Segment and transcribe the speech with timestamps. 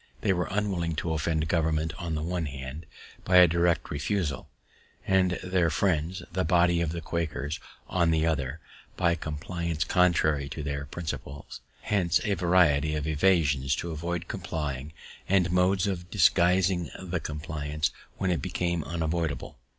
[0.21, 2.87] They were unwilling to offend government, on the one hand,
[3.23, 4.49] by a direct refusal;
[5.05, 8.61] and their friends, the body of the Quakers, on the other,
[8.97, 14.91] by compliance contrary to their principles; hence a variety of evasions to avoid complying,
[15.29, 19.59] and modes of disguising the compliance when it became unavoidable.